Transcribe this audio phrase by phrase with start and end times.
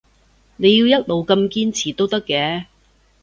[0.57, 2.65] 你要一路咁堅持都得嘅